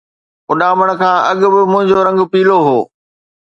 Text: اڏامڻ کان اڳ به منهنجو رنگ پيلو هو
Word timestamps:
اڏامڻ 0.51 0.89
کان 0.99 1.15
اڳ 1.31 1.41
به 1.53 1.61
منهنجو 1.71 1.97
رنگ 2.07 2.19
پيلو 2.31 2.57
هو 2.67 2.77